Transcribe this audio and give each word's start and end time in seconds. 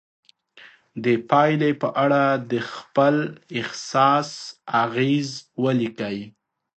د 1.03 1.05
پایلې 1.29 1.71
په 1.81 1.89
اړه 2.03 2.23
د 2.51 2.53
خپل 2.73 3.15
احساس 3.59 4.29
اغیز 4.83 5.29
ولیکئ. 5.63 6.17